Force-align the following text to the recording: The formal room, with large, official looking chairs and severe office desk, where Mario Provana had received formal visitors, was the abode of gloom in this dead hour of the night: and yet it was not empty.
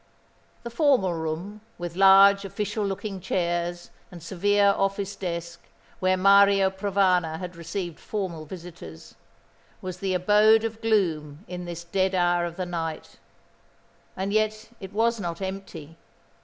The 0.63 0.71
formal 0.71 1.13
room, 1.13 1.61
with 1.77 1.95
large, 1.95 2.43
official 2.43 2.83
looking 2.83 3.19
chairs 3.19 3.91
and 4.09 4.23
severe 4.23 4.73
office 4.75 5.15
desk, 5.15 5.61
where 5.99 6.17
Mario 6.17 6.71
Provana 6.71 7.37
had 7.37 7.55
received 7.55 7.99
formal 7.99 8.45
visitors, 8.45 9.13
was 9.79 9.99
the 9.99 10.15
abode 10.15 10.63
of 10.63 10.81
gloom 10.81 11.45
in 11.47 11.65
this 11.65 11.83
dead 11.83 12.15
hour 12.15 12.45
of 12.45 12.55
the 12.55 12.65
night: 12.65 13.19
and 14.17 14.33
yet 14.33 14.69
it 14.79 14.91
was 14.91 15.19
not 15.19 15.39
empty. 15.39 15.97